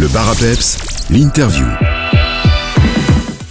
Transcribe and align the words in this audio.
Le 0.00 0.08
bar 0.08 0.30
à 0.30 0.34
peps, 0.34 0.78
l'interview. 1.10 1.66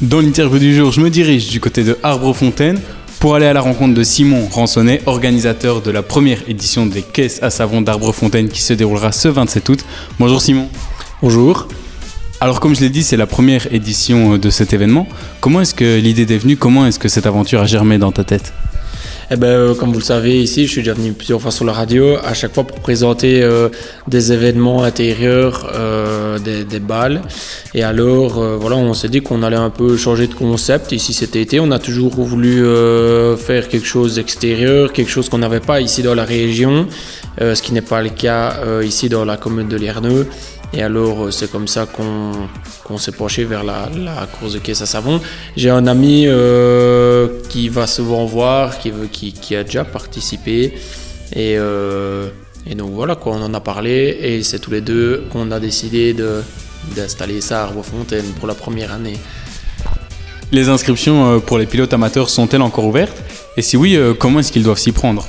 Dans 0.02 0.20
l'interview 0.20 0.58
du 0.58 0.76
jour, 0.76 0.92
je 0.92 1.00
me 1.00 1.12
dirige 1.12 1.50
du 1.50 1.60
côté 1.60 1.84
de 1.84 1.96
Arbrefontaine 2.02 2.82
pour 3.20 3.36
aller 3.36 3.46
à 3.46 3.54
la 3.54 3.62
rencontre 3.62 3.94
de 3.94 4.02
Simon 4.02 4.48
Ransonnet, 4.48 5.04
organisateur 5.06 5.84
de 5.84 5.92
la 5.92 6.02
première 6.02 6.40
édition 6.48 6.88
des 6.88 7.04
caisses 7.04 7.44
à 7.44 7.52
savon 7.52 7.82
d'Arbrefontaine 7.82 8.50
qui 8.50 8.64
se 8.64 8.74
déroulera 8.74 9.12
ce 9.12 9.28
27 9.28 9.70
août. 9.70 9.86
Bonjour 10.20 10.42
Simon. 10.42 10.70
Bonjour. 11.22 11.68
Alors 12.42 12.60
comme 12.60 12.76
je 12.76 12.82
l'ai 12.82 12.90
dit, 12.90 13.04
c'est 13.04 13.18
la 13.18 13.28
première 13.28 13.72
édition 13.72 14.40
de 14.40 14.50
cet 14.50 14.74
événement. 14.74 15.08
Comment 15.42 15.62
est-ce 15.62 15.76
que 15.76 16.00
l'idée 16.00 16.34
est 16.34 16.40
venue? 16.40 16.58
Comment 16.58 16.88
est-ce 16.88 16.98
que 16.98 17.10
cette 17.10 17.28
aventure 17.28 17.62
a 17.62 17.68
germé 17.68 18.00
dans 18.00 18.12
ta 18.12 18.24
tête? 18.24 18.54
Eh 19.32 19.36
ben, 19.36 19.48
euh, 19.48 19.76
comme 19.76 19.92
vous 19.92 20.00
le 20.00 20.04
savez, 20.04 20.42
ici, 20.42 20.66
je 20.66 20.72
suis 20.72 20.82
déjà 20.82 20.96
venu 20.96 21.14
plusieurs 21.14 21.40
fois 21.40 21.52
sur 21.52 21.64
la 21.64 21.72
radio, 21.72 22.16
à 22.24 22.34
chaque 22.34 22.52
fois 22.52 22.64
pour 22.64 22.80
présenter 22.80 23.44
euh, 23.44 23.70
des 24.08 24.34
événements 24.34 24.84
intérieurs, 24.84 25.72
euh, 25.76 26.19
des, 26.38 26.64
des, 26.66 26.80
balles. 26.80 27.22
Et 27.74 27.84
alors, 27.84 28.42
voilà, 28.60 28.76
on 28.76 28.94
s'est 28.94 29.10
dit 29.10 29.22
qu'on 29.22 29.44
allait 29.44 29.56
un 29.56 29.70
peu 29.70 29.98
changer 29.98 30.28
de 30.28 30.34
concept. 30.34 30.92
Ici, 30.92 31.14
cet 31.14 31.36
été, 31.36 31.60
on 31.60 31.72
a 31.72 31.80
toujours 31.80 32.14
voulu 32.16 32.64
faire 33.38 33.68
quelque 33.68 33.88
chose 33.88 34.16
d'extérieur, 34.16 34.94
quelque 34.94 35.10
chose 35.10 35.30
qu'on 35.30 35.40
n'avait 35.40 35.60
pas 35.60 35.82
ici 35.82 36.04
dans 36.04 36.16
la 36.16 36.26
région, 36.26 36.88
ce 37.40 37.62
qui 37.62 37.74
n'est 37.74 37.82
pas 37.82 38.02
le 38.02 38.10
cas 38.10 38.56
ici 38.84 39.10
dans 39.10 39.26
la 39.26 39.38
commune 39.38 39.68
de 39.68 39.78
Lierneux. 39.78 40.28
Et 40.74 40.84
alors, 40.84 41.26
euh, 41.26 41.32
c'est 41.32 41.52
comme 41.52 41.68
ça 41.68 41.88
qu'on 41.88 42.98
s'est 42.98 43.12
penché 43.12 43.44
vers 43.44 43.64
la, 43.64 43.90
course 44.40 44.54
de 44.54 44.60
caisse 44.60 44.82
à 44.82 44.86
savon. 44.86 45.20
J'ai 45.58 45.70
un 45.70 45.88
ami 45.88 46.26
euh, 46.28 47.28
qui 47.50 47.70
va 47.70 47.88
souvent 47.88 48.26
voir, 48.26 48.78
qui, 48.78 48.92
veut, 48.92 49.08
qui, 49.08 49.56
a 49.56 49.64
déjà 49.64 49.84
participé. 49.84 50.74
Et, 51.34 51.56
euh, 51.58 52.30
et, 52.70 52.76
donc 52.76 52.92
voilà, 52.94 53.16
quoi, 53.16 53.34
on 53.34 53.44
en 53.44 53.54
a 53.54 53.60
parlé. 53.60 54.18
Et 54.22 54.44
c'est 54.44 54.60
tous 54.60 54.72
les 54.72 54.82
deux 54.82 55.26
qu'on 55.32 55.52
a 55.52 55.60
décidé 55.60 56.16
d'installer 56.96 57.42
ça 57.42 57.62
à 57.62 57.64
Arbois-Fontaine 57.66 58.26
pour 58.38 58.48
la 58.48 58.56
première 58.56 58.94
année. 58.94 59.18
Les 60.52 60.70
inscriptions 60.70 61.40
pour 61.42 61.58
les 61.58 61.66
pilotes 61.66 61.94
amateurs 61.94 62.30
sont-elles 62.30 62.62
encore 62.62 62.86
ouvertes? 62.86 63.22
Et 63.58 63.62
si 63.62 63.78
oui, 63.78 64.00
comment 64.18 64.40
est-ce 64.40 64.52
qu'ils 64.52 64.64
doivent 64.64 64.80
s'y 64.80 64.92
prendre? 64.92 65.28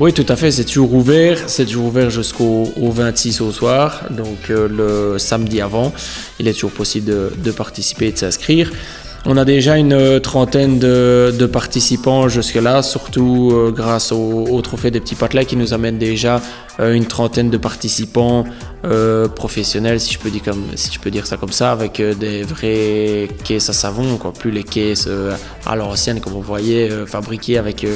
Oui, 0.00 0.12
tout 0.12 0.26
à 0.28 0.34
fait, 0.34 0.50
c'est 0.50 0.64
toujours 0.64 0.94
ouvert. 0.94 1.38
C'est 1.46 1.66
toujours 1.66 1.86
ouvert 1.86 2.10
jusqu'au 2.10 2.72
26 2.76 3.40
au 3.40 3.52
soir, 3.52 4.00
donc 4.10 4.50
euh, 4.50 4.66
le 4.66 5.18
samedi 5.20 5.60
avant. 5.60 5.92
Il 6.40 6.48
est 6.48 6.54
toujours 6.54 6.72
possible 6.72 7.06
de, 7.06 7.32
de 7.36 7.50
participer 7.52 8.08
et 8.08 8.12
de 8.12 8.18
s'inscrire. 8.18 8.72
On 9.24 9.36
a 9.36 9.44
déjà 9.44 9.76
une 9.76 10.18
trentaine 10.20 10.80
de, 10.80 11.46
participants 11.46 12.28
jusque-là, 12.28 12.82
surtout 12.82 13.50
euh, 13.52 13.70
grâce 13.70 14.10
au, 14.10 14.60
trophée 14.62 14.90
des 14.90 14.98
petits 14.98 15.14
patelets 15.14 15.44
qui 15.44 15.54
nous 15.54 15.72
amène 15.74 15.96
déjà 15.96 16.40
euh, 16.80 16.94
une 16.94 17.06
trentaine 17.06 17.48
de 17.48 17.56
participants 17.56 18.44
euh, 18.84 19.28
professionnels, 19.28 20.00
si 20.00 20.12
je, 20.14 20.18
peux 20.18 20.30
dire 20.30 20.42
comme, 20.42 20.64
si 20.74 20.92
je 20.92 20.98
peux 20.98 21.10
dire 21.12 21.26
ça 21.26 21.36
comme 21.36 21.52
ça, 21.52 21.70
avec 21.70 22.02
des 22.02 22.42
vraies 22.42 23.28
caisses 23.44 23.68
à 23.68 23.72
savon, 23.72 24.16
quoi, 24.16 24.32
plus 24.32 24.50
les 24.50 24.64
caisses 24.64 25.08
à 25.66 25.76
l'ancienne, 25.76 26.18
comme 26.18 26.32
vous 26.32 26.42
voyez, 26.42 26.90
fabriquées 27.06 27.58
avec, 27.58 27.86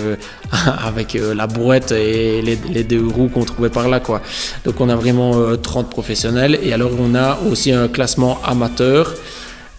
avec 0.87 1.15
la 1.15 1.49
brouette 1.49 1.91
et 1.91 2.41
les, 2.41 2.85
deux 2.85 3.05
roues 3.05 3.31
qu'on 3.35 3.45
trouvait 3.45 3.71
par 3.71 3.89
là. 3.89 3.99
Quoi. 3.99 4.23
Donc 4.65 4.81
on 4.81 4.89
a 4.89 4.95
vraiment 4.95 5.57
30 5.57 5.91
professionnels 5.91 6.57
et 6.63 6.73
alors 6.73 6.93
on 7.01 7.17
a 7.17 7.37
aussi 7.51 7.73
un 7.73 7.89
classement 7.89 8.39
amateur. 8.45 9.13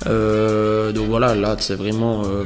Euh, 0.06 0.92
donc 0.92 1.08
voilà, 1.08 1.34
là 1.36 1.56
c'est 1.60 1.76
vraiment 1.76 2.24
euh, 2.26 2.44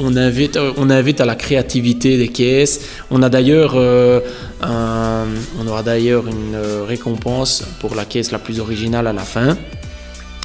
on, 0.00 0.16
invite, 0.16 0.58
on 0.76 0.90
invite 0.90 1.20
à 1.20 1.24
la 1.24 1.36
créativité 1.36 2.18
des 2.18 2.28
caisses. 2.28 2.80
On 3.10 3.22
a 3.22 3.28
d'ailleurs 3.28 3.74
euh, 3.76 4.20
on 4.62 5.66
aura 5.66 5.82
d'ailleurs 5.82 6.26
une 6.26 6.56
récompense 6.86 7.64
pour 7.80 7.94
la 7.94 8.04
caisse 8.04 8.32
la 8.32 8.38
plus 8.38 8.58
originale 8.60 9.06
à 9.06 9.12
la 9.12 9.22
fin. 9.22 9.56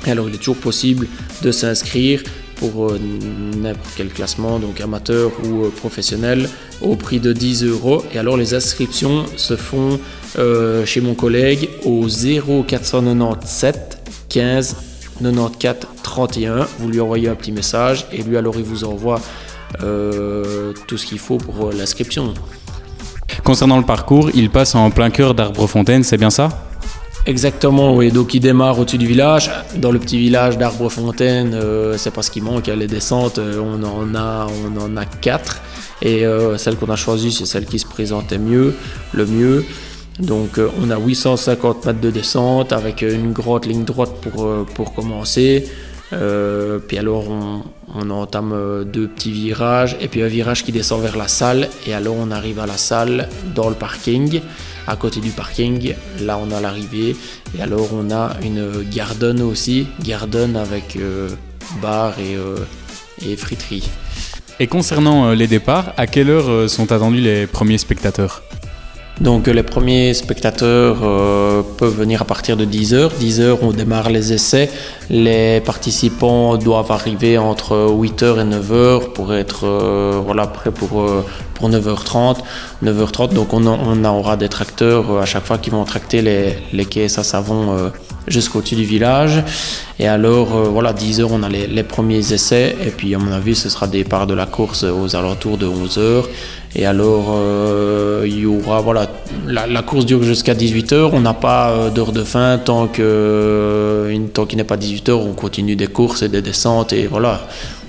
Alors 0.06 0.30
il 0.30 0.36
est 0.36 0.40
toujours 0.40 0.58
possible 0.58 1.08
de 1.42 1.52
s'inscrire 1.52 2.24
pour 2.56 2.94
n'importe 3.58 3.94
quel 3.98 4.10
classement, 4.10 4.60
donc 4.60 4.82
amateur 4.82 5.32
ou 5.44 5.70
professionnel, 5.70 6.48
au 6.82 6.96
prix 6.96 7.20
de 7.20 7.34
10 7.34 7.64
euros. 7.64 8.04
Et 8.14 8.20
alors 8.20 8.38
les 8.38 8.54
inscriptions 8.54 9.26
se 9.36 9.56
font 9.56 10.00
chez 10.86 11.02
mon 11.02 11.16
collègue 11.16 11.70
au 11.86 12.08
0497 12.08 13.98
15 14.30 14.91
94 15.22 15.88
31. 16.04 16.68
Vous 16.80 16.90
lui 16.90 17.00
envoyez 17.00 17.30
un 17.30 17.36
petit 17.36 17.52
message 17.52 18.08
et 18.12 18.22
lui 18.24 18.38
alors 18.38 18.56
il 18.58 18.64
vous 18.64 18.84
envoie 18.84 19.20
euh, 19.84 20.74
tout 20.88 20.98
ce 20.98 21.06
qu'il 21.06 21.20
faut 21.20 21.38
pour 21.38 21.68
euh, 21.68 21.74
l'inscription. 21.74 22.34
Concernant 23.44 23.78
le 23.78 23.86
parcours, 23.86 24.30
il 24.34 24.50
passe 24.50 24.76
en 24.76 24.92
plein 24.92 25.10
cœur 25.10 25.34
d'Arbrefontaine, 25.34 26.04
c'est 26.04 26.18
bien 26.18 26.30
ça 26.30 26.50
Exactement, 27.26 27.96
oui. 27.96 28.12
Donc 28.12 28.34
il 28.34 28.40
démarre 28.40 28.80
au-dessus 28.80 28.98
du 28.98 29.08
village. 29.08 29.52
Dans 29.78 29.92
le 29.92 30.00
petit 30.00 30.18
village 30.18 30.58
d'Arbrefontaine, 30.58 31.54
euh, 31.54 31.96
c'est 31.98 32.12
pas 32.12 32.24
ce 32.24 32.32
qui 32.32 32.42
manque. 32.42 32.68
Les 32.68 32.88
descentes, 32.88 33.40
on 33.40 33.82
en 33.84 34.16
a, 34.16 34.48
on 34.66 34.82
en 34.82 34.98
a 34.98 35.06
quatre. 35.06 35.62
Et 36.04 36.24
celle 36.58 36.78
qu'on 36.78 36.90
a 36.90 36.96
choisie, 36.96 37.32
c'est 37.32 37.46
celle 37.46 37.66
qui 37.66 37.78
se 37.78 37.86
présentait 37.86 38.40
mieux, 38.40 38.76
le 39.14 39.28
mieux. 39.28 39.64
Donc 40.22 40.60
euh, 40.60 40.70
on 40.80 40.90
a 40.92 41.00
850 41.00 41.86
mètres 41.86 42.00
de 42.00 42.12
descente 42.12 42.74
avec 42.74 43.02
une 43.02 43.34
grosse 43.34 43.66
ligne 43.66 43.84
droite 43.84 44.12
pour, 44.22 44.46
euh, 44.46 44.66
commencer. 44.96 45.68
Euh, 46.14 46.80
puis 46.80 46.98
alors 46.98 47.30
on, 47.30 47.64
on 47.96 48.10
entame 48.10 48.84
deux 48.86 49.08
petits 49.08 49.32
virages 49.32 49.96
et 50.02 50.10
puis 50.10 50.22
un 50.22 50.28
virage 50.28 50.64
qui 50.64 50.72
descend 50.72 51.02
vers 51.02 51.18
la 51.18 51.28
salle. 51.28 51.70
Et 51.88 51.94
alors 51.94 52.16
on 52.18 52.30
arrive 52.30 52.60
à 52.60 52.68
la 52.68 52.78
salle 52.78 53.30
dans 53.56 53.70
le 53.70 53.76
parking. 53.76 54.42
À 54.88 54.96
côté 54.96 55.20
du 55.22 55.30
parking, 55.30 55.96
là 56.22 56.38
on 56.38 56.52
a 56.52 56.60
l'arrivée. 56.60 57.16
Et 57.58 57.62
alors 57.62 57.90
on 57.94 58.12
a 58.12 58.36
une 58.44 58.84
garden 58.92 59.42
aussi. 59.42 59.88
Garden 60.04 60.56
avec 60.56 60.98
bar 61.82 62.14
et, 62.20 62.36
et 63.28 63.36
friterie. 63.36 63.90
Et 64.60 64.68
concernant 64.68 65.32
les 65.32 65.48
départs, 65.48 65.94
à 65.98 66.08
quelle 66.08 66.30
heure 66.30 66.70
sont 66.70 66.92
attendus 66.92 67.22
les 67.22 67.48
premiers 67.48 67.78
spectateurs? 67.78 68.44
Donc 69.20 69.46
les 69.48 69.62
premiers 69.62 70.14
spectateurs 70.16 70.98
euh, 71.04 71.62
peuvent 71.78 71.96
venir 71.96 72.24
à 72.24 72.26
partir 72.26 72.58
de 72.58 72.66
10h. 72.66 73.12
10h, 73.20 73.58
on 73.62 73.72
démarre 73.72 74.10
les 74.10 74.34
essais. 74.34 74.72
Les 75.10 75.62
participants 75.62 76.58
doivent 76.58 76.92
arriver 76.92 77.38
entre 77.38 77.76
8h 77.92 78.40
et 78.40 78.50
9h 78.50 79.12
pour 79.14 79.34
être 79.36 79.66
euh, 79.66 80.46
prêts 80.54 80.72
pour, 80.72 81.02
euh, 81.02 81.24
pour 81.54 81.70
9h30. 81.70 82.38
9h30, 82.84 83.34
donc 83.34 83.54
on, 83.54 84.06
aura 84.06 84.38
des 84.38 84.50
tracteurs 84.50 85.20
à 85.20 85.26
chaque 85.26 85.46
fois 85.46 85.60
qui 85.60 85.70
vont 85.70 85.84
tracter 85.84 86.24
les, 86.24 86.58
les 86.74 86.86
caisses 86.86 87.20
à 87.20 87.24
savon 87.24 87.92
jusqu'au-dessus 88.28 88.76
du 88.76 88.86
village. 88.86 89.44
Et 90.00 90.08
alors, 90.08 90.48
voilà, 90.72 90.94
10h, 90.94 91.28
on 91.30 91.44
a 91.44 91.50
les, 91.50 91.68
les, 91.68 91.84
premiers 91.84 92.34
essais. 92.34 92.76
Et 92.84 92.90
puis, 92.90 93.14
à 93.14 93.20
mon 93.20 93.32
avis, 93.32 93.54
ce 93.54 93.70
sera 93.70 93.86
des 93.86 94.04
parts 94.04 94.26
de 94.26 94.34
la 94.34 94.48
course 94.48 94.84
aux 94.84 95.16
alentours 95.16 95.60
de 95.60 95.68
11h. 95.68 96.24
Et 96.76 96.86
alors, 96.86 97.34
euh, 97.36 98.24
il 98.26 98.40
y 98.40 98.46
aura, 98.46 98.80
voilà, 98.82 99.12
la, 99.46 99.82
course 99.82 100.06
dure 100.06 100.24
jusqu'à 100.24 100.54
18h. 100.54 101.10
On 101.12 101.20
n'a 101.20 101.34
pas 101.34 101.72
euh, 101.72 101.90
d'heure 101.90 102.14
de 102.14 102.24
fin 102.24 102.58
tant 102.58 102.88
que 102.88 103.02
euh, 103.02 104.28
tant 104.34 104.46
qu'il 104.46 104.58
n'est 104.58 104.64
pas 104.64 104.78
18h. 104.78 105.12
On 105.12 105.34
continue 105.34 105.76
des 105.76 105.88
courses 105.88 106.22
et 106.22 106.30
des 106.30 106.42
descentes 106.42 106.94
et 106.94 107.08
voilà, 107.08 107.46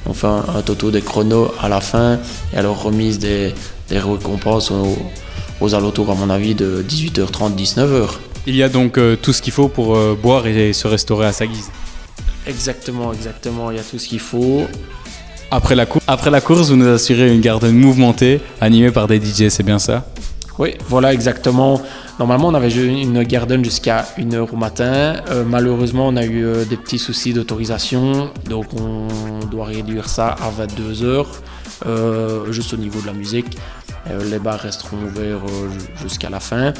on 0.07 0.15
fait 0.15 0.27
un, 0.27 0.45
un 0.57 0.91
des 0.91 1.01
chronos 1.01 1.53
à 1.61 1.69
la 1.69 1.81
fin. 1.81 2.19
Et 2.53 2.57
alors 2.57 2.83
remise 2.83 3.21
des, 3.21 3.55
des 3.89 3.99
récompenses 3.99 4.73
aux, 5.61 5.75
alentours, 5.75 6.11
à 6.11 6.15
mon 6.17 6.29
avis, 6.29 6.57
de 6.57 6.85
18h30, 6.89 7.55
19h. 7.55 8.09
Il 8.49 8.57
y 8.57 8.65
a 8.65 8.69
donc 8.69 8.99
tout 9.23 9.33
ce 9.33 9.41
qu'il 9.41 9.53
faut 9.53 9.69
pour 9.69 9.97
boire 10.17 10.49
et 10.49 10.73
se 10.73 10.89
restaurer 10.89 11.27
à 11.27 11.33
sa 11.33 11.47
guise. 11.47 11.71
Exactement, 12.49 13.13
exactement. 13.13 13.71
Il 13.71 13.77
y 13.77 13.81
a 13.81 13.85
tout 13.85 14.01
ce 14.01 14.09
qu'il 14.09 14.19
faut. 14.19 14.67
Après 15.55 15.75
la, 15.75 16.41
course, 16.41 16.71
vous 16.71 16.77
nous 16.77 16.89
assurez 16.89 17.31
une 17.31 17.43
garde 17.43 17.67
mouvementée, 17.67 18.41
animée 18.63 18.91
par 18.91 19.07
des 19.07 19.21
DJ, 19.21 19.51
c'est 19.51 19.63
bien 19.63 19.79
ça? 19.79 20.07
Oui, 20.59 20.77
voilà 20.89 21.13
exactement. 21.13 21.79
Normalement, 22.19 22.49
on 22.49 22.55
avait 22.55 22.71
une 22.71 23.23
garden 23.25 23.63
jusqu'à 23.63 24.07
1h 24.17 24.49
au 24.51 24.57
matin. 24.57 25.17
Euh, 25.29 25.45
malheureusement, 25.47 26.09
on 26.09 26.17
a 26.17 26.25
eu 26.25 26.43
euh, 26.43 26.65
des 26.65 26.79
petits 26.79 26.99
soucis 26.99 27.35
d'autorisation, 27.35 28.31
donc 28.49 28.65
on 28.81 29.45
doit 29.45 29.67
réduire 29.67 30.09
ça 30.09 30.29
à 30.29 30.51
22h, 30.51 31.27
euh, 31.85 32.51
juste 32.51 32.73
au 32.73 32.79
niveau 32.79 33.03
de 33.03 33.07
la 33.07 33.13
musique. 33.13 33.59
les 34.31 34.39
bars 34.39 34.59
resteront 34.59 34.97
ouverts 35.05 35.45
jusqu'à 36.03 36.31
la 36.31 36.41
fin. 36.41 36.73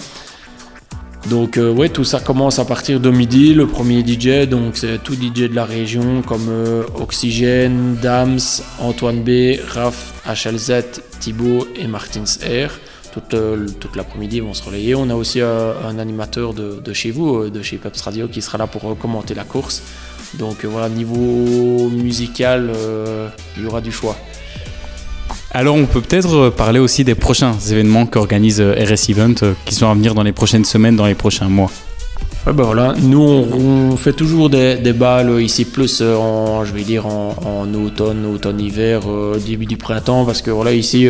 Donc 1.31 1.57
euh, 1.57 1.73
ouais, 1.73 1.89
tout 1.89 2.05
ça 2.05 2.21
commence 2.21 2.59
à 2.59 2.65
partir 2.65 2.99
de 3.01 3.11
midi. 3.11 3.55
Le 3.55 3.67
premier 3.67 4.05
DJ, 4.05 4.49
donc 4.49 4.77
c'est 4.77 4.99
tout 5.03 5.15
DJ 5.15 5.49
de 5.49 5.55
la 5.55 5.65
région 5.65 6.23
comme 6.23 6.49
euh, 6.49 6.83
Oxygène, 7.01 7.97
Dams, 8.03 8.41
Antoine 8.81 9.23
B, 9.23 9.59
Raph, 9.69 10.13
HLZ, 10.27 11.01
Thibaut 11.21 11.67
et 11.77 11.87
Martins 11.87 12.25
Air. 12.43 12.79
Toute, 13.13 13.35
euh, 13.35 13.67
toute 13.79 13.95
l'après-midi 13.95 14.41
vont 14.41 14.55
se 14.55 14.65
relayer. 14.65 14.95
On 14.95 15.11
a 15.11 15.15
aussi 15.15 15.41
un 15.41 15.99
animateur 15.99 16.55
de, 16.55 16.81
de, 16.81 16.93
chez 16.93 17.11
vous, 17.11 17.51
de 17.51 17.63
chez 17.63 17.77
Peps 17.77 18.01
Radio, 18.01 18.27
qui 18.27 18.41
sera 18.41 18.59
là 18.59 18.67
pour 18.67 18.99
commenter 18.99 19.35
la 19.35 19.45
course. 19.45 19.83
Donc 20.35 20.65
voilà, 20.65 20.89
niveau 20.89 21.91
musical, 21.91 22.73
il 23.59 23.63
y 23.63 23.67
aura 23.67 23.83
du 23.83 23.93
choix. 23.93 24.17
Alors 25.55 25.77
on 25.77 25.85
peut 25.85 26.01
peut-être 26.01 26.35
euh, 26.35 26.51
parler 26.51 26.79
aussi 26.79 27.05
des 27.05 27.15
prochains 27.15 27.53
événements 27.71 28.07
qu'organise 28.07 28.63
euh, 28.63 28.73
RS 28.73 29.11
Event 29.11 29.35
euh, 29.43 29.53
qui 29.67 29.75
sont 29.75 29.87
à 29.91 29.93
venir 29.93 30.15
dans 30.15 30.23
les 30.23 30.33
prochaines 30.33 30.65
semaines, 30.65 30.97
dans 30.97 31.05
les 31.05 31.15
prochains 31.15 31.51
mois. 31.51 31.71
Ben 32.47 32.65
voilà, 32.65 32.95
nous 33.03 33.21
on, 33.21 33.97
fait 33.97 34.15
toujours 34.15 34.49
des, 34.49 34.77
des, 34.77 34.95
balles 34.95 35.43
ici 35.43 35.65
plus 35.67 36.03
en, 36.03 36.65
je 36.65 36.73
vais 36.73 36.83
dire 36.83 37.07
en, 37.07 37.73
automne, 37.75 38.27
automne-hiver, 38.27 39.03
début 39.47 39.67
du 39.67 39.77
printemps, 39.77 40.25
parce 40.25 40.43
que 40.43 40.51
voilà 40.51 40.73
ici 40.73 41.09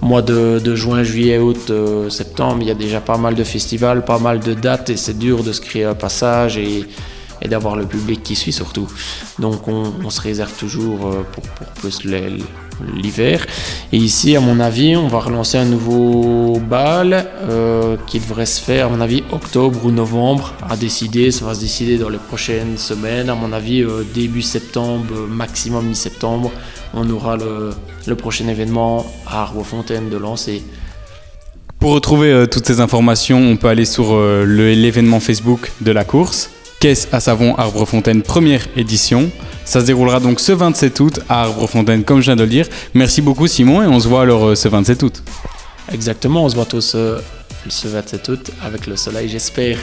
mois 0.00 0.22
de, 0.22 0.74
juin, 0.74 1.02
juillet, 1.02 1.36
août, 1.36 1.70
septembre, 2.08 2.58
il 2.62 2.68
y 2.68 2.70
a 2.70 2.74
déjà 2.74 3.02
pas 3.02 3.18
mal 3.18 3.34
de 3.34 3.44
festivals, 3.44 4.06
pas 4.06 4.18
mal 4.18 4.40
de 4.40 4.54
dates 4.54 4.88
et 4.88 4.96
c'est 4.96 5.18
dur 5.18 5.42
de 5.44 5.52
se 5.52 5.60
créer 5.60 5.84
un 5.84 5.94
passage 5.94 6.56
et, 6.56 6.86
d'avoir 7.46 7.76
le 7.76 7.84
public 7.84 8.22
qui 8.22 8.34
suit 8.34 8.52
surtout. 8.52 8.88
Donc 9.38 9.68
on, 9.68 10.08
se 10.08 10.20
réserve 10.22 10.54
toujours 10.56 11.10
pour 11.32 11.66
plus 11.74 12.04
les, 12.04 12.38
l'hiver. 12.96 13.46
Et 13.92 13.96
ici, 13.96 14.36
à 14.36 14.40
mon 14.40 14.60
avis, 14.60 14.96
on 14.96 15.08
va 15.08 15.20
relancer 15.20 15.58
un 15.58 15.64
nouveau 15.64 16.58
bal 16.60 17.26
euh, 17.42 17.96
qui 18.06 18.20
devrait 18.20 18.46
se 18.46 18.60
faire, 18.60 18.86
à 18.86 18.88
mon 18.88 19.00
avis, 19.00 19.22
octobre 19.32 19.84
ou 19.84 19.90
novembre. 19.90 20.54
À 20.68 20.76
décider, 20.76 21.30
ça 21.30 21.44
va 21.44 21.54
se 21.54 21.60
décider 21.60 21.98
dans 21.98 22.08
les 22.08 22.18
prochaines 22.18 22.78
semaines. 22.78 23.28
À 23.30 23.34
mon 23.34 23.52
avis, 23.52 23.82
euh, 23.82 24.04
début 24.14 24.42
septembre, 24.42 25.26
maximum 25.28 25.86
mi-septembre, 25.86 26.50
on 26.94 27.08
aura 27.10 27.36
le, 27.36 28.14
prochain 28.16 28.48
événement 28.48 29.06
à 29.26 29.42
Arbois-Fontaine 29.42 30.10
de 30.10 30.16
lancer. 30.16 30.62
Pour 31.78 31.92
retrouver 31.92 32.32
euh, 32.32 32.46
toutes 32.46 32.66
ces 32.66 32.80
informations, 32.80 33.38
on 33.38 33.56
peut 33.56 33.68
aller 33.68 33.84
sur 33.84 34.18
l'événement 34.44 35.20
Facebook 35.20 35.72
de 35.80 35.92
la 35.92 36.04
course. 36.04 36.50
Caisse 36.80 37.08
à 37.12 37.20
savon 37.20 37.54
Arbre-Fontaine 37.56 38.22
première 38.22 38.66
édition. 38.74 39.30
Ça 39.64 39.80
se 39.80 39.86
déroulera 39.86 40.20
donc 40.20 40.40
ce 40.40 40.52
27 40.52 41.00
août 41.00 41.20
à 41.28 41.42
Arbre-Fontaine, 41.42 42.04
comme 42.04 42.20
je 42.20 42.26
viens 42.26 42.36
de 42.36 42.42
le 42.42 42.48
dire. 42.48 42.66
Merci 42.94 43.22
beaucoup 43.22 43.46
Simon 43.46 43.82
et 43.82 43.86
on 43.86 44.00
se 44.00 44.08
voit 44.08 44.22
alors 44.22 44.48
euh, 44.48 44.54
ce 44.54 44.68
27 44.68 45.02
août. 45.02 45.22
Exactement, 45.92 46.44
on 46.44 46.48
se 46.48 46.54
voit 46.54 46.66
tous 46.66 46.92
euh, 46.94 47.20
ce 47.68 47.88
27 47.88 48.28
août 48.28 48.50
avec 48.62 48.86
le 48.86 48.96
soleil, 48.96 49.28
j'espère. 49.28 49.78